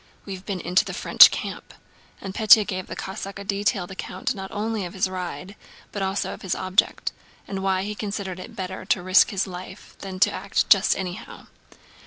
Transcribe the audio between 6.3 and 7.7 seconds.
of his object, and